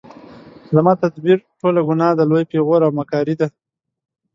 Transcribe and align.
زما 0.75 0.93
تدبیر 1.03 1.37
ټوله 1.59 1.81
ګناه 1.87 2.13
ده 2.17 2.23
لوی 2.29 2.43
پیغور 2.51 2.81
او 2.85 2.91
مکاري 2.99 3.35
ده 3.39 3.47